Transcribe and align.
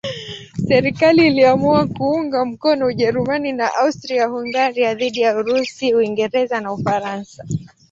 Serikali 0.67 1.27
iliamua 1.27 1.87
kuunga 1.87 2.45
mkono 2.45 2.85
Ujerumani 2.85 3.53
na 3.53 3.73
Austria-Hungaria 3.75 4.93
dhidi 4.95 5.21
ya 5.21 5.37
Urusi, 5.37 5.93
Uingereza 5.95 6.61
na 6.61 6.73
Ufaransa. 6.73 7.45